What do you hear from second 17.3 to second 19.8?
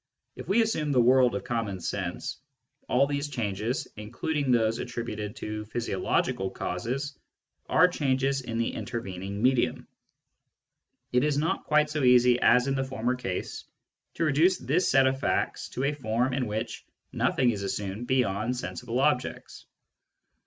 is assumed beyond sensible objects.